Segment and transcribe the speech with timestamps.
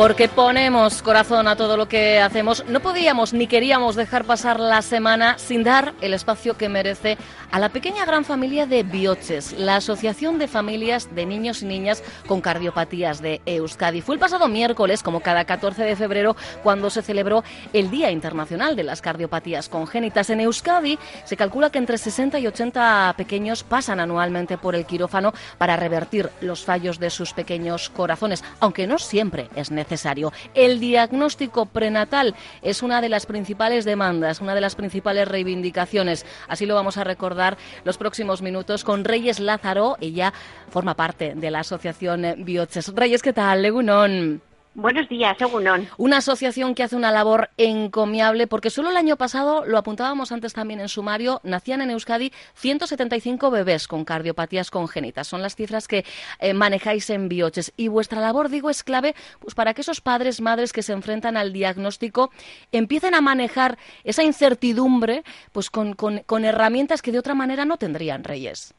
[0.00, 4.80] Porque ponemos corazón a todo lo que hacemos, no podíamos ni queríamos dejar pasar la
[4.80, 7.18] semana sin dar el espacio que merece
[7.50, 12.02] a la pequeña gran familia de Bioches, la Asociación de Familias de Niños y Niñas
[12.26, 14.00] con Cardiopatías de Euskadi.
[14.00, 18.76] Fue el pasado miércoles, como cada 14 de febrero, cuando se celebró el Día Internacional
[18.76, 20.30] de las Cardiopatías Congénitas.
[20.30, 25.34] En Euskadi se calcula que entre 60 y 80 pequeños pasan anualmente por el quirófano
[25.58, 29.89] para revertir los fallos de sus pequeños corazones, aunque no siempre es necesario.
[30.54, 36.24] El diagnóstico prenatal es una de las principales demandas, una de las principales reivindicaciones.
[36.48, 39.96] Así lo vamos a recordar los próximos minutos con Reyes Lázaro.
[40.00, 40.32] Ella
[40.70, 42.94] forma parte de la asociación Bioches.
[42.94, 43.62] Reyes, ¿qué tal?
[43.62, 44.49] Legunón.
[44.74, 45.88] Buenos días, Egunon.
[45.98, 50.52] Una asociación que hace una labor encomiable porque solo el año pasado, lo apuntábamos antes
[50.52, 55.26] también en sumario, nacían en Euskadi 175 bebés con cardiopatías congénitas.
[55.26, 56.04] Son las cifras que
[56.38, 57.72] eh, manejáis en Bioches.
[57.76, 61.36] Y vuestra labor, digo, es clave pues, para que esos padres, madres que se enfrentan
[61.36, 62.30] al diagnóstico
[62.70, 67.76] empiecen a manejar esa incertidumbre pues, con, con- con herramientas que de otra manera no
[67.76, 68.72] tendrían, Reyes.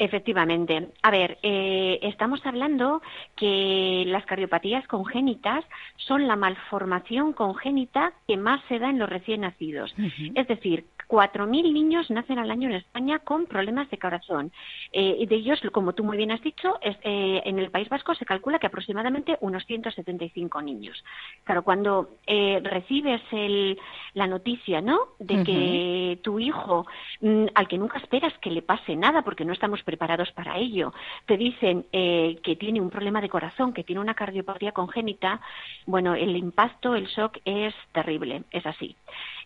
[0.00, 0.88] Efectivamente.
[1.02, 3.02] A ver, eh, estamos hablando
[3.36, 5.62] que las cardiopatías congénitas
[5.98, 9.94] son la malformación congénita que más se da en los recién nacidos.
[10.34, 14.52] Es decir, 4.000 niños nacen al año en España con problemas de corazón.
[14.92, 18.14] Eh, de ellos, como tú muy bien has dicho, es, eh, en el País Vasco
[18.14, 21.04] se calcula que aproximadamente unos 175 niños.
[21.44, 23.78] Claro, cuando eh, recibes el-
[24.14, 26.86] la noticia, ¿no?, de que tu hijo,
[27.20, 30.92] mm, al que nunca esperas que le pase nada, porque no estamos preparados para ello,
[31.26, 35.40] te dicen eh, que tiene un problema de corazón, que tiene una cardiopatía congénita,
[35.86, 38.94] bueno, el impacto, el shock es terrible, es así.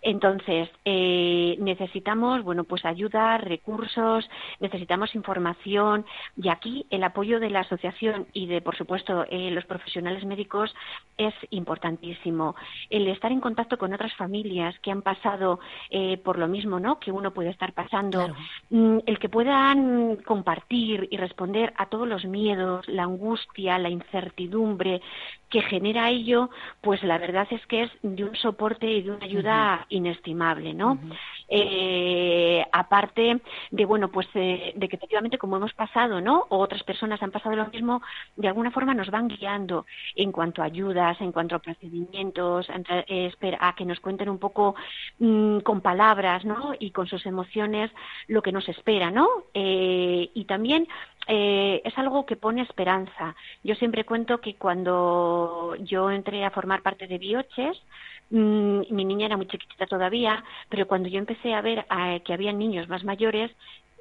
[0.04, 4.28] Entonces, eh, necesitamos, bueno, pues ayuda, recursos,
[4.60, 6.04] necesitamos información
[6.37, 10.75] y aquí el apoyo de la asociación y de, por supuesto, eh, los profesionales médicos
[11.16, 12.54] es importantísimo.
[12.91, 16.98] El estar en contacto con otras familias que han pasado eh, por lo mismo, ¿no?
[16.98, 18.34] Que uno puede estar pasando, Claro.
[18.69, 25.00] Mm, el que puedan compartir y responder a todos los miedos, la angustia, la incertidumbre
[25.48, 26.50] que genera ello,
[26.81, 30.99] pues la verdad es que es de un soporte y de una ayuda inestimable, ¿no?
[31.49, 33.41] Eh, aparte
[33.71, 36.47] de bueno, pues eh, de que efectivamente como hemos pasado, ¿no?
[36.49, 38.03] O otras personas han pasado lo mismo,
[38.37, 39.87] de alguna forma nos van guiando
[40.17, 44.38] en cuanto a ayudas, en cuanto a procedimientos, a, eh, a que nos cuenten un
[44.38, 44.75] poco
[45.19, 46.73] mm, con palabras, ¿no?
[46.79, 47.91] Y con sus emociones
[48.29, 49.29] lo que nos espera, ¿no?
[49.55, 50.88] Eh, y también
[51.26, 53.35] eh, es algo que pone esperanza.
[53.62, 57.81] Yo siempre cuento que cuando yo entré a formar parte de Bioches,
[58.31, 62.53] mi niña era muy chiquitita todavía, pero cuando yo empecé a ver eh, que había
[62.53, 63.50] niños más mayores,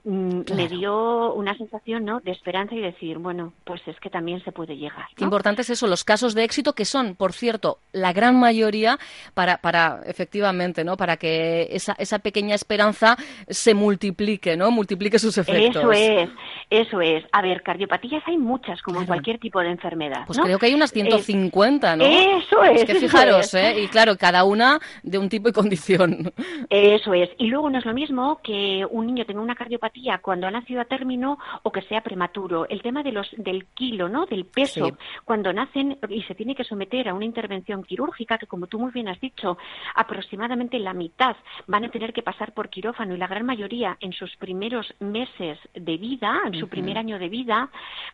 [0.03, 2.19] mm, me dio una sensación ¿no?
[2.19, 5.05] de esperanza y decir, bueno, pues es que también se puede llegar.
[5.15, 8.97] Qué importante es eso, los casos de éxito que son, por cierto, la gran mayoría
[9.33, 10.97] para, para efectivamente, ¿no?
[10.97, 13.17] Para que esa, esa pequeña esperanza
[13.47, 14.71] se multiplique, ¿no?
[14.71, 15.83] Multiplique sus efectos.
[15.83, 16.29] Eso es,
[16.69, 17.23] eso es.
[17.31, 20.23] A ver, cardiopatías hay muchas, como en cualquier tipo de enfermedad.
[20.25, 22.05] Pues creo que hay unas 150, ¿no?
[22.05, 22.81] Eso es.
[22.81, 23.81] Es que fijaros, ¿eh?
[23.81, 26.33] Y claro, cada una de un tipo y condición.
[26.69, 27.29] Eso es.
[27.37, 30.81] Y luego no es lo mismo que un niño tenga una cardiopatía cuando ha nacido
[30.81, 32.67] a término o que sea prematuro.
[32.67, 34.25] El tema de los, del kilo, ¿no?
[34.25, 34.97] Del peso.
[35.25, 38.91] Cuando nacen y se tiene que someter a una intervención quirúrgica, que como tú muy
[38.91, 39.57] bien has dicho,
[39.95, 41.35] aproximadamente la mitad
[41.67, 45.59] van a tener que pasar por quirófano y la gran mayoría en sus primeros meses
[45.73, 47.69] de vida, en su primer año de vida,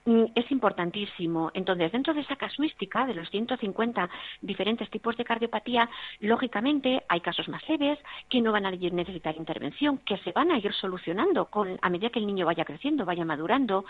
[0.06, 1.52] mm, es importantísimo.
[1.54, 4.10] Entonces, dentro de esa casuística de los 150
[4.42, 5.90] diferentes tipos de cardiopatía,
[6.20, 8.00] lógicamente hay casos más leves
[8.30, 12.10] que no van a necesitar intervención, que se van a ir solucionando con, a medida
[12.10, 13.86] que el niño vaya creciendo, vaya madurando,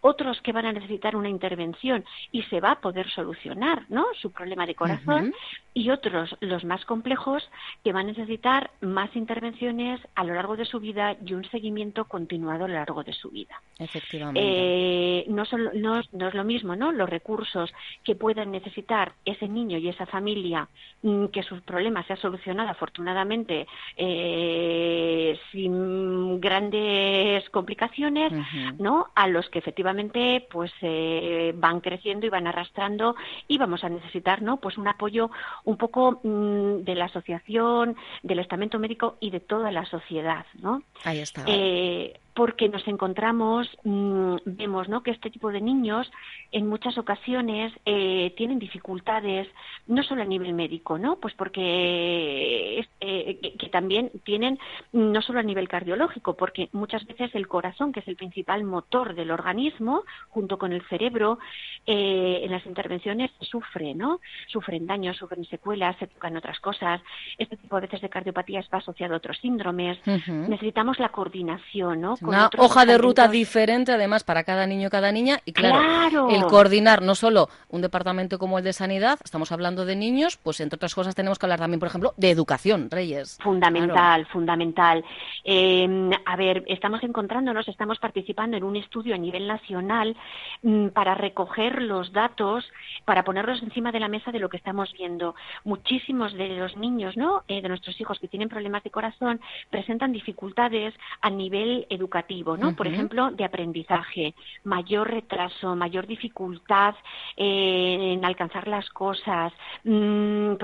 [0.00, 4.06] otros que van a necesitar una intervención y se va a poder solucionar ¿no?
[4.20, 5.34] su problema de corazón,
[5.74, 7.48] y otros, los más complejos,
[7.82, 12.04] que van a necesitar más intervenciones a lo largo de su vida y un seguimiento
[12.04, 13.60] continuado a lo largo de su vida.
[13.78, 14.40] Efectivamente.
[14.42, 16.92] Eh, no, no, es lo mismo, ¿no?
[16.92, 17.72] Los recursos
[18.04, 20.68] que puedan necesitar ese niño y esa familia,
[21.02, 23.66] mm, que sus problemas se ha solucionado afortunadamente
[23.96, 28.32] eh, sin grandes complicaciones,
[28.78, 29.08] ¿no?
[29.14, 33.16] A los que efectivamente pues eh, van creciendo y van arrastrando
[33.48, 34.58] y vamos a necesitar, ¿no?
[34.58, 35.30] Pues un apoyo
[35.64, 40.82] un poco mm, de la asociación, del estamento médico y de toda la sociedad, ¿no?
[41.04, 41.44] Ahí está.
[41.46, 45.02] Eh, porque nos encontramos, mm, vemos ¿no?
[45.02, 46.10] que este tipo de niños
[46.50, 49.48] en muchas ocasiones eh, tienen dificultades,
[49.86, 51.16] no solo a nivel médico, ¿no?
[51.16, 54.58] Pues porque eh, que también tienen
[54.92, 59.14] no solo a nivel cardiológico, porque muchas veces el corazón, que es el principal motor
[59.14, 61.38] del organismo, junto con el cerebro,
[61.86, 64.20] eh, en las intervenciones sufre, ¿no?
[64.46, 67.00] Sufren daños, sufren secuelas, se tocan otras cosas.
[67.38, 69.98] Este tipo de veces de cardiopatía está asociado a otros síndromes.
[70.26, 72.16] Necesitamos la coordinación, ¿no?
[72.22, 76.44] Una hoja de ruta diferente además para cada niño y cada niña y claro, el
[76.44, 80.76] coordinar no solo un departamento como el de sanidad, estamos hablando de niños, pues entre
[80.76, 83.38] otras cosas tenemos que hablar también, por ejemplo, de educación, Reyes.
[83.42, 85.04] Fundamental, fundamental.
[85.44, 90.16] Em, a ver, estamos encontrándonos, estamos participando en un estudio a nivel nacional
[90.62, 92.64] mm, para recoger los datos,
[93.04, 95.34] para ponerlos encima de la mesa de lo que estamos viendo.
[95.64, 97.42] Muchísimos de los niños, ¿no?
[97.48, 99.40] Eh, de nuestros hijos que tienen problemas de corazón
[99.70, 102.76] presentan dificultades a nivel educativo educativo, ¿no?
[102.76, 106.94] Por ejemplo, de aprendizaje, mayor retraso, mayor dificultad
[107.36, 109.52] eh, en alcanzar las cosas.
[109.84, 110.54] Mm,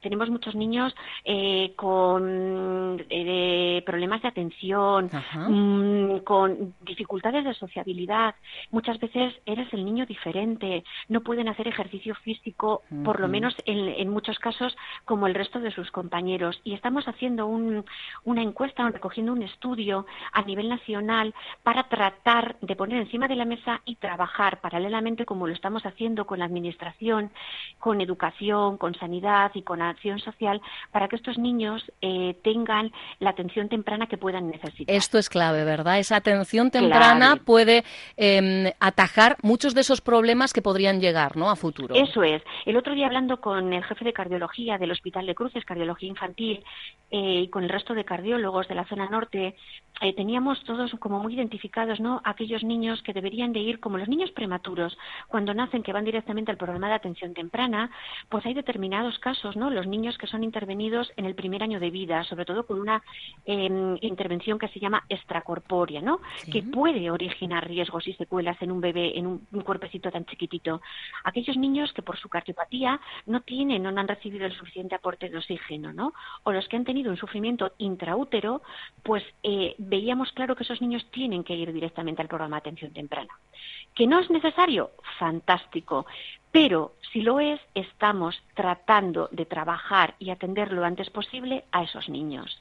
[0.00, 0.94] tenemos muchos niños
[1.24, 5.10] eh, con eh, problemas de atención,
[5.48, 8.34] mm, con dificultades de sociabilidad.
[8.70, 14.08] Muchas veces eres el niño diferente, no pueden hacer ejercicio físico, por lo menos en,
[14.08, 16.60] muchos casos, como el resto de sus compañeros.
[16.64, 23.02] Y estamos haciendo una encuesta, recogiendo un estudio a nivel nacional para tratar de poner
[23.02, 27.30] encima de la mesa y trabajar paralelamente como lo estamos haciendo con la administración,
[27.78, 33.30] con educación, con sanidad y con acción social para que estos niños eh, tengan la
[33.30, 34.94] atención temprana que puedan necesitar.
[34.94, 35.98] Esto es clave, ¿verdad?
[35.98, 37.84] Esa atención temprana puede
[38.16, 41.50] em, atajar muchos de esos problemas que podrían llegar, ¿no?
[41.50, 41.94] A futuro.
[41.94, 42.42] Eso es.
[42.64, 46.64] El otro día hablando con el jefe de cardiología del Hospital de Cruces, cardiología infantil,
[47.10, 49.56] eh, y con el resto de cardiólogos de la zona norte,
[50.00, 52.20] eh, teníamos todos como muy identificados, ¿no?
[52.24, 54.96] Aquellos niños que deberían de ir como los niños prematuros,
[55.28, 57.90] cuando nacen que van directamente al programa de atención temprana,
[58.28, 59.70] pues hay determinados casos, ¿no?
[59.70, 63.02] Los niños que son intervenidos en el primer año de vida, sobre todo con una
[63.44, 66.20] em, intervención que se llama extracorpórea, ¿no?
[66.50, 70.80] Que puede originar riesgos y secuelas en un bebé, en un, cuerpecito tan chiquitito.
[71.24, 75.28] Aquellos niños que por su cardiopatía no tienen o no han recibido el suficiente aporte
[75.28, 76.12] de oxígeno, ¿no?
[76.44, 78.62] O los que han tenido un sufrimiento intraútero,
[79.02, 82.92] pues eh, veíamos claro que esos niños tienen que ir directamente al programa de atención
[82.92, 83.32] temprana.
[83.94, 84.90] ¿Que no es necesario?
[85.18, 86.06] Fantástico.
[86.52, 92.08] Pero si lo es, estamos tratando de trabajar y atender lo antes posible a esos
[92.08, 92.60] niños.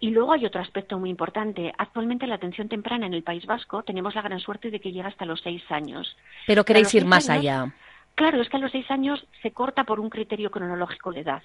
[0.00, 1.74] Y luego hay otro aspecto muy importante.
[1.76, 5.08] Actualmente la atención temprana en el País Vasco tenemos la gran suerte de que llega
[5.08, 6.16] hasta los seis años.
[6.46, 7.70] Pero queréis ir más allá.
[8.14, 11.42] Claro, es que a los seis años se corta por un criterio cronológico de edad.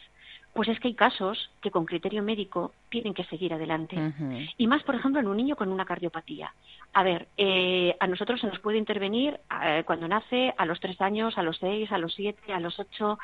[0.58, 3.96] Pues es que hay casos que con criterio médico tienen que seguir adelante.
[4.58, 6.52] Y más, por ejemplo, en un niño con una cardiopatía.
[6.94, 11.00] A ver, eh, a nosotros se nos puede intervenir eh, cuando nace, a los tres
[11.00, 13.20] años, a los seis, a los siete, a los ocho,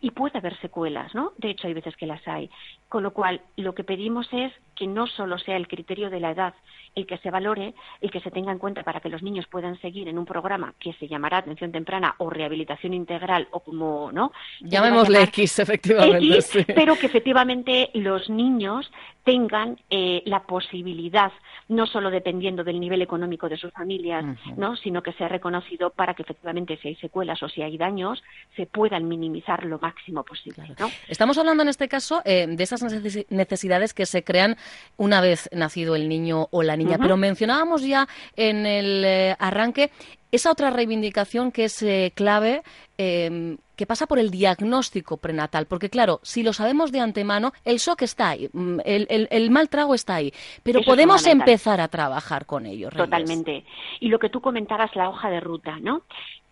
[0.00, 1.32] y puede haber secuelas, ¿no?
[1.38, 2.48] De hecho, hay veces que las hay.
[2.88, 6.30] Con lo cual, lo que pedimos es que no solo sea el criterio de la
[6.30, 6.54] edad
[6.96, 9.78] el que se valore, el que se tenga en cuenta para que los niños puedan
[9.80, 14.32] seguir en un programa que se llamará atención temprana o rehabilitación integral o como, ¿no?
[14.62, 16.64] Llamémosle X, efectivamente.
[16.74, 18.90] Pero que efectivamente los niños
[19.26, 21.32] tengan eh, la posibilidad,
[21.68, 24.24] no solo dependiendo del nivel económico de sus familias,
[24.56, 24.76] ¿no?
[24.76, 28.22] sino que sea reconocido para que efectivamente si hay secuelas o si hay daños,
[28.54, 30.76] se puedan minimizar lo máximo posible.
[31.08, 32.82] Estamos hablando en este caso eh, de esas
[33.28, 34.56] necesidades que se crean
[34.96, 39.90] una vez nacido el niño o la niña, pero mencionábamos ya en el eh, arranque
[40.32, 42.62] esa otra reivindicación que es clave
[42.98, 47.76] eh, que pasa por el diagnóstico prenatal, porque claro, si lo sabemos de antemano, el
[47.76, 50.32] shock está ahí, mm, el, mal trago está ahí,
[50.62, 52.88] pero podemos empezar a trabajar con ello.
[52.90, 53.64] Totalmente.
[54.00, 56.02] Y lo que tú comentabas, la hoja de ruta, ¿no?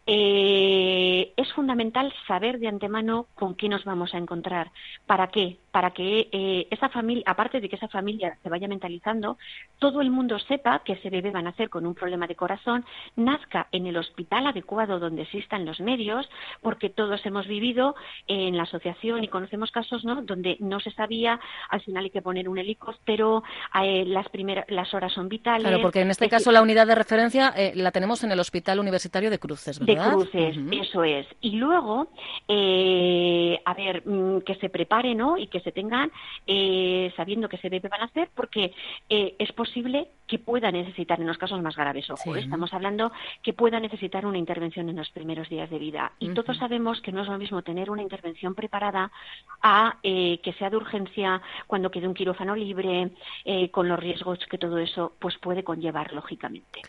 [0.07, 4.71] Eh, es fundamental saber de antemano con qué nos vamos a encontrar.
[5.07, 5.57] ¿Para qué?
[5.75, 9.39] Para que eh, esa familia, aparte de que esa familia se vaya mentalizando,
[9.81, 12.85] todo el mundo sepa que ese bebé va a nacer con un problema de corazón,
[13.17, 16.31] nazca en el hospital adecuado donde existan los medios,
[16.63, 17.97] porque todos hemos vivido
[18.29, 20.23] en la asociación y conocemos casos ¿no?
[20.23, 21.41] donde no se sabía,
[21.71, 23.43] al final hay que poner un helicóptero,
[23.83, 25.67] eh, las, primeras, las horas son vitales.
[25.67, 29.29] Claro, porque en este caso la unidad de referencia la tenemos en el Hospital Universitario
[29.29, 30.05] de Cruces, ¿verdad?
[30.05, 31.27] de cruces, eso es.
[31.41, 32.09] Y luego,
[32.49, 35.37] eh, a ver, mm, que se prepare, ¿no?
[35.37, 36.13] Y que se tengan
[36.47, 38.73] eh, sabiendo que ese bebé van a hacer, porque
[39.09, 43.53] eh, es posible que pueda necesitar, en los casos más graves, ojo, estamos hablando que
[43.53, 46.13] pueda necesitar una intervención en los primeros días de vida.
[46.19, 49.11] Y todos sabemos que no es lo mismo tener una intervención preparada
[49.63, 53.11] a que sea de urgencia cuando quede un quirófano libre,
[53.71, 56.81] con los riesgos que todo eso pues puede conllevar, lógicamente.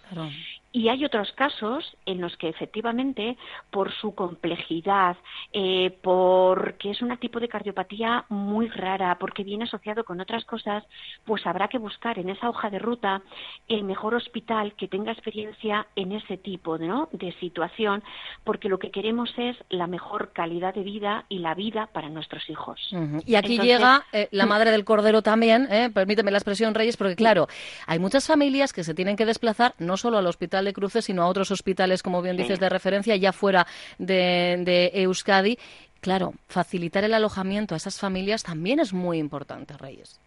[0.75, 3.38] Y hay otros casos en los que efectivamente,
[3.72, 5.15] por su complejidad,
[5.53, 10.84] eh, porque es un tipo de cardiopatía muy rara, porque viene asociado con otras cosas,
[11.24, 13.22] pues habrá que buscar en esa hoja de ruta
[13.70, 17.08] el mejor hospital que tenga experiencia en ese tipo ¿no?
[17.13, 18.03] de situación,
[18.44, 22.50] porque lo que queremos es la mejor calidad de vida y la vida para nuestros
[22.50, 22.94] hijos.
[23.25, 25.89] Y aquí llega eh, la madre del cordero también, ¿eh?
[25.94, 27.48] permíteme la expresión Reyes, porque claro,
[27.88, 31.24] hay muchas familias que se tienen que desplazar no solo al hospital de Cruces, sino
[31.24, 33.65] a otros hospitales, como bien dices, de referencia, ya fuera
[33.98, 35.57] de, Euskadi.
[36.01, 40.19] Claro, facilitar el alojamiento a esas familias también es muy importante, Reyes.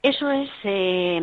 [0.00, 1.20] Eso es, eh,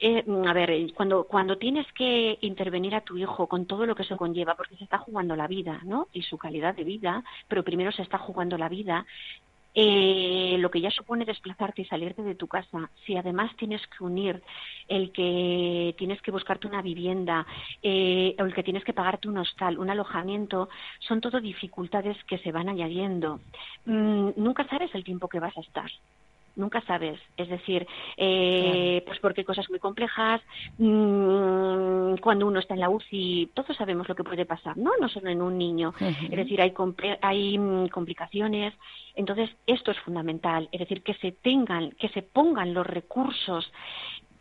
[0.00, 4.02] eh, a ver, cuando, cuando tienes que intervenir a tu hijo con todo lo que
[4.02, 6.08] eso conlleva, porque se está jugando la vida, ¿no?
[6.12, 9.06] Y su calidad de vida, pero primero se está jugando la vida,
[9.78, 14.02] eh, lo que ya supone desplazarte y salirte de tu casa, si además tienes que
[14.02, 14.42] unir
[14.88, 17.46] el que tienes que buscarte una vivienda
[17.82, 22.38] eh, o el que tienes que pagarte un hostal, un alojamiento, son todo dificultades que
[22.38, 23.40] se van añadiendo.
[23.84, 25.90] Mm, nunca sabes el tiempo que vas a estar
[26.56, 27.20] nunca sabes.
[27.36, 27.86] Es decir,
[28.16, 30.40] eh, pues porque cosas muy complejas,
[30.78, 34.92] mm, cuando uno está en la UCI, todos sabemos lo que puede pasar, ¿no?
[35.00, 35.94] No solo en un niño.
[36.00, 36.72] Es decir, hay,
[37.22, 38.74] hay mm, complicaciones.
[39.14, 40.68] Entonces, esto es fundamental.
[40.72, 43.70] Es decir, que se tengan, que se pongan los recursos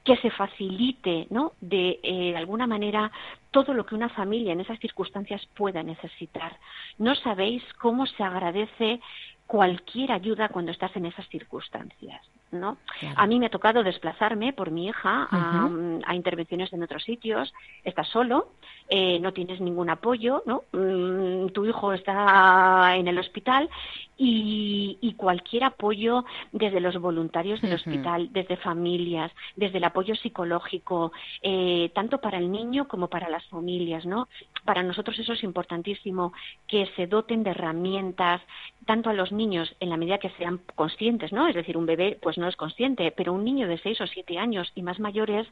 [0.06, 1.54] que se facilite, ¿no?
[1.60, 3.12] De, eh, de alguna manera
[3.50, 6.60] todo lo que una familia en esas circunstancias pueda necesitar.
[7.00, 9.00] No sabéis cómo se agradece
[9.48, 12.22] cualquier ayuda cuando estás en esas circunstancias.
[12.52, 12.78] ¿No?
[13.16, 17.54] A mí me ha tocado desplazarme por mi hija a, intervenciones en otros sitios.
[17.84, 18.52] Estás solo,
[18.90, 20.64] eh, no tienes ningún apoyo, ¿no?
[20.72, 23.70] Mm, tu hijo está en el hospital
[24.18, 31.12] y, cualquier apoyo desde los voluntarios del hospital, desde familias, desde el apoyo psicológico,
[31.42, 34.28] eh, tanto para el niño como para las familias, ¿no?
[34.66, 36.34] Para nosotros eso es importantísimo,
[36.68, 38.42] que se doten de herramientas,
[38.86, 41.48] tanto a los niños en la medida que sean conscientes, ¿no?
[41.48, 44.38] Es decir, un bebé pues no es consciente, pero un niño de seis o siete
[44.38, 45.48] años y más mayores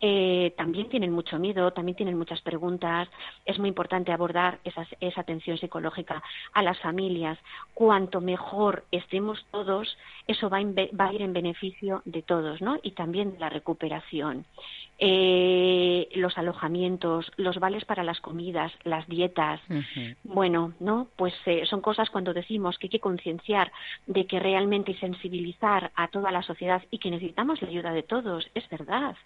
[0.00, 3.08] eh, también tienen mucho miedo, también tienen muchas preguntas.
[3.44, 6.22] Es muy importante abordar esa atención psicológica
[6.52, 7.38] a las familias.
[7.74, 9.96] Cuanto mejor estemos todos,
[10.26, 12.78] eso va, va a ir en beneficio de todos, ¿no?
[12.82, 14.44] Y también de la recuperación.
[15.04, 19.60] Eh, los alojamientos, los vales para las comidas, las dietas.
[20.22, 21.08] Bueno, ¿no?
[21.16, 23.72] Pues eh, son cosas cuando decimos que hay que concienciar
[24.06, 28.04] de que realmente y sensibilizar a toda la sociedad y que necesitamos la ayuda de
[28.04, 29.16] todos, es verdad.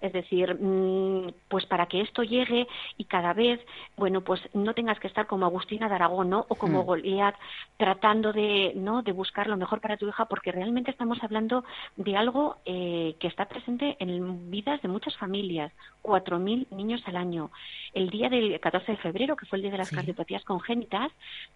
[0.00, 3.60] Es decir, mm, pues para que esto llegue y cada vez,
[3.96, 6.46] bueno, pues no tengas que estar como Agustina de Aragón, ¿no?
[6.48, 6.86] O como mm.
[6.86, 7.34] Goliat
[7.76, 9.02] tratando de, ¿no?
[9.02, 11.62] De buscar lo mejor para tu hija, porque realmente estamos hablando
[11.96, 15.72] de algo eh, que está presente en vidas de muchas familias familias,
[16.02, 17.50] 4.000 niños al año.
[17.92, 21.10] El día del 14 de febrero, que fue el día de las cardiopatías congénitas,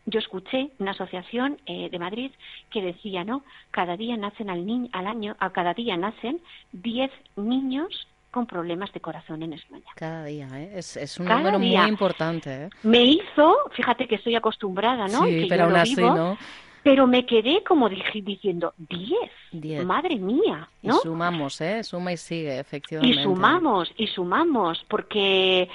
[0.07, 2.33] yo escuché una asociación eh, de Madrid
[2.71, 3.45] que decía, ¿no?
[3.71, 6.41] Cada día nacen al, al año, a cada día nacen
[6.73, 9.85] 10 niños con problemas de corazón en España.
[9.97, 10.73] Cada día, ¿eh?
[10.77, 12.65] es, un número muy importante.
[12.65, 12.71] ¿eh?
[12.83, 15.25] Me hizo, fíjate que estoy acostumbrada, ¿no?
[15.25, 16.39] Sí, pero aún así, ¿no?
[16.83, 20.97] Pero me quedé como dije, diciendo, diez, madre mía, ¿no?
[20.97, 21.85] Y sumamos, ¿eh?
[21.85, 23.21] Suma y sigue, efectivamente.
[23.21, 25.69] Y sumamos, y sumamos, porque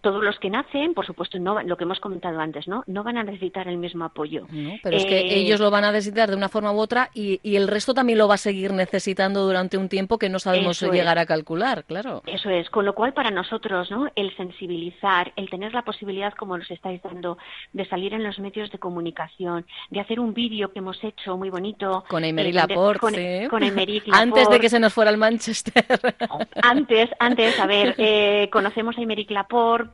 [0.00, 2.84] todos los que nacen, por supuesto, no lo que hemos comentado antes, ¿no?
[2.86, 4.46] No van a necesitar el mismo apoyo.
[4.82, 7.40] pero es que eh, ellos lo van a necesitar de una forma u otra y,
[7.44, 11.18] el resto también lo va a seguir necesitando durante un tiempo que no sabemos llegar
[11.18, 12.22] a calcular, claro.
[12.26, 14.10] Eso es, con lo cual para nosotros, ¿no?
[14.16, 17.36] El sensibilizar, el tener la posibilidad, como nos estáis dando,
[17.74, 21.50] de salir en los medios de comunicación, de hacer un vídeo que hemos hecho muy
[21.50, 22.04] bonito.
[22.08, 23.48] Con Emery Laporte.
[23.50, 24.02] Con, Laporte.
[24.12, 25.84] Antes de que se nos fuera al Manchester.
[26.62, 29.92] antes, antes, a ver, eh, conocemos a Emery Laporte por,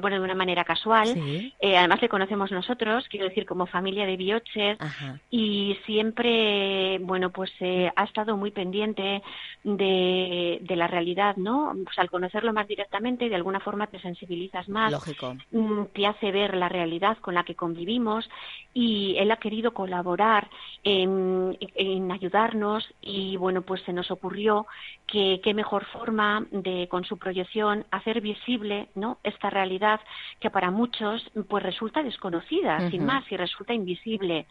[0.00, 1.08] bueno, de una manera casual.
[1.60, 4.78] Eh, además le conocemos nosotros, quiero decir, como familia de bioches.
[5.30, 9.22] Y siempre, bueno, pues eh, ha estado muy pendiente
[9.64, 11.74] de, de la realidad, ¿no?
[11.84, 14.92] Pues al conocerlo más directamente, de alguna forma te sensibilizas más.
[14.92, 15.36] Lógico.
[15.50, 18.28] Mm, te hace ver la realidad con la que convivimos
[18.74, 20.48] y él ha querido colaborar
[20.82, 21.56] en,
[22.10, 24.66] ayudarnos y bueno pues se nos ocurrió
[25.06, 30.00] que qué mejor forma de con su proyección hacer visible no esta realidad
[30.40, 34.46] que para muchos pues resulta desconocida sin más y resulta invisible.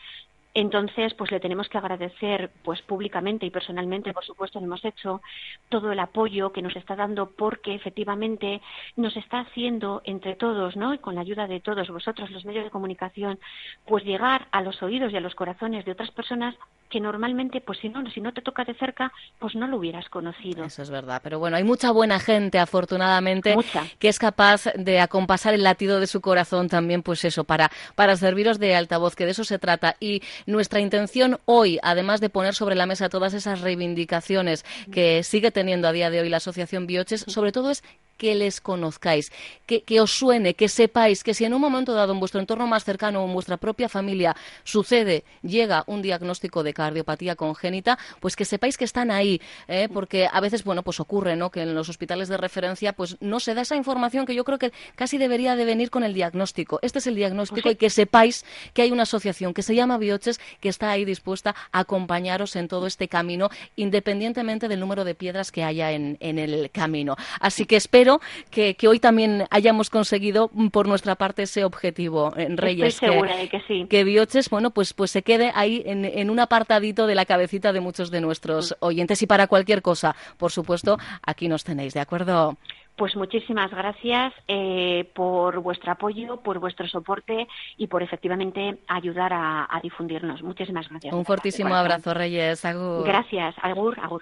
[0.53, 5.21] Entonces, pues le tenemos que agradecer, pues públicamente y personalmente, por supuesto, le hemos hecho
[5.69, 8.61] todo el apoyo que nos está dando porque efectivamente
[8.97, 10.93] nos está haciendo entre todos, ¿no?
[10.93, 13.39] Y con la ayuda de todos vosotros, los medios de comunicación,
[13.85, 16.55] pues llegar a los oídos y a los corazones de otras personas
[16.91, 20.07] que normalmente, pues si no, si no te toca de cerca, pues no lo hubieras
[20.09, 20.63] conocido.
[20.63, 21.21] Eso es verdad.
[21.23, 23.55] Pero bueno, hay mucha buena gente, afortunadamente,
[23.97, 28.15] que es capaz de acompasar el latido de su corazón también, pues eso, para, para
[28.17, 29.95] serviros de altavoz, que de eso se trata.
[29.99, 35.51] Y nuestra intención hoy, además de poner sobre la mesa todas esas reivindicaciones que sigue
[35.51, 37.83] teniendo a día de hoy la Asociación Bioches, sobre todo es
[38.21, 39.31] que les conozcáis,
[39.65, 42.83] que, os suene, que sepáis que si en un momento dado en vuestro entorno más
[42.83, 48.45] cercano o en vuestra propia familia sucede, llega un diagnóstico de cardiopatía congénita, pues que
[48.45, 49.89] sepáis que están ahí, ¿eh?
[49.91, 51.49] porque a veces, bueno, pues ocurre, ¿no?
[51.49, 54.59] Que en los hospitales de referencia, pues no se da esa información que yo creo
[54.59, 56.77] que casi debería de venir con el diagnóstico.
[56.83, 59.97] Este es el diagnóstico pues y que sepáis que hay una asociación que se llama
[59.97, 65.15] Bioches que está ahí dispuesta a acompañaros en todo este camino, independientemente del número de
[65.15, 67.15] piedras que haya en, en el camino.
[67.39, 68.10] Así que espero
[68.49, 72.95] que, hoy también hayamos conseguido mm, por nuestra parte ese objetivo en Reyes.
[72.95, 73.85] Estoy segura de que sí.
[73.89, 77.79] Que Bioches, bueno, pues, pues se quede ahí en, un apartadito de la cabecita de
[77.79, 78.85] muchos de nuestros mm.
[78.85, 82.57] oyentes y para cualquier cosa, por supuesto, aquí nos tenéis, ¿de acuerdo?
[82.95, 87.47] Pues muchísimas gracias eh, por vuestro apoyo, por vuestro soporte
[87.77, 90.43] y por efectivamente ayudar a, difundirnos.
[90.43, 91.13] Muchísimas gracias.
[91.13, 92.63] Un fortísimo abrazo, Reyes.
[92.63, 93.03] Agur.
[93.05, 93.55] Gracias.
[93.63, 94.21] Agur, agur.